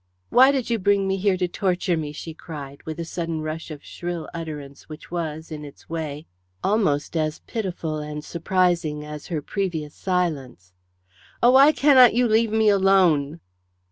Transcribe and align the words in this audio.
"Why 0.31 0.51
did 0.51 0.71
you 0.71 0.79
bring 0.79 1.07
me 1.07 1.17
here 1.17 1.37
to 1.37 1.47
torture 1.47 1.95
me?" 1.95 2.11
she 2.11 2.33
cried, 2.33 2.81
with 2.87 2.99
a 2.99 3.05
sudden 3.05 3.41
rush 3.41 3.69
of 3.69 3.85
shrill 3.85 4.27
utterance 4.33 4.89
which 4.89 5.11
was, 5.11 5.51
in 5.51 5.63
its 5.63 5.89
way, 5.91 6.25
almost 6.63 7.15
as 7.15 7.41
pitiful 7.45 7.99
and 7.99 8.25
surprising 8.25 9.05
as 9.05 9.27
her 9.27 9.43
previous 9.43 9.93
silence. 9.93 10.73
"Oh, 11.43 11.51
why 11.51 11.71
cannot 11.71 12.15
you 12.15 12.27
leave 12.27 12.51
me 12.51 12.67
alone?" 12.67 13.41